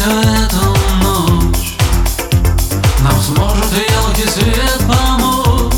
[0.00, 1.76] в эту ночь
[3.00, 5.74] Нам сможет елки свет помочь.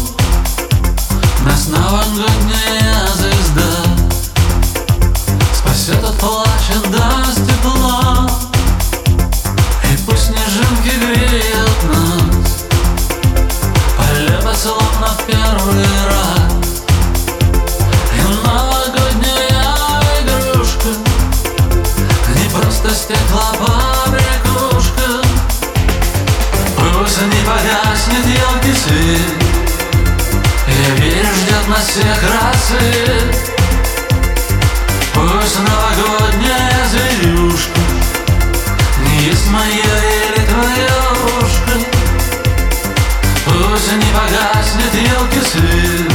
[1.44, 3.82] Нас на новогодняя звезда.
[5.52, 8.30] Спасет от плача, даст тепла
[9.92, 12.64] И пусть снежинки греют нас.
[13.96, 16.82] Полево словно в первый раз.
[18.14, 19.76] И новогодняя
[20.20, 20.88] игрушка.
[22.36, 23.91] Не просто стеклопад а
[31.72, 33.36] нас всех рассвет
[35.14, 37.80] Пусть новогодняя зверюшка
[39.04, 40.96] Не есть моя или твоя
[41.40, 41.74] ушка
[43.44, 46.12] Пусть не погаснет елки свет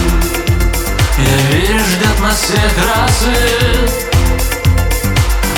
[1.17, 3.91] Я верю, ждет нас всех рассвет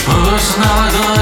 [0.06, 1.19] Пусть новогодняя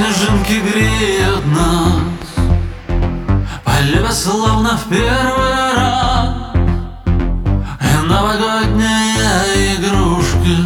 [0.00, 2.00] снежинки греют нас.
[3.64, 6.28] Полива словно в первый раз.
[7.80, 9.44] И новогодняя
[9.76, 10.56] игрушка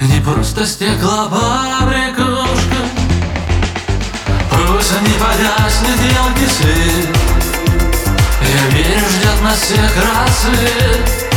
[0.00, 2.80] Не просто стеклопобрякушка
[4.50, 7.16] Пусть не погаснет елки свет
[8.42, 11.27] Я верю, ждет нас всех рассвет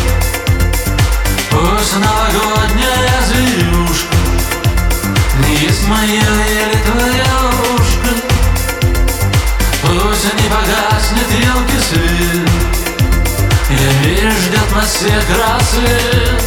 [14.41, 16.41] ждет нас всех рассвет.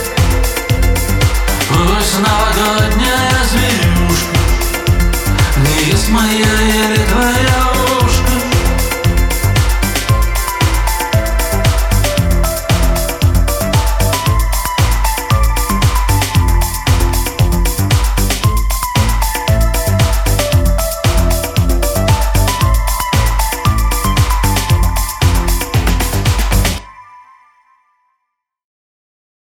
[1.68, 3.03] Пусть новогодняя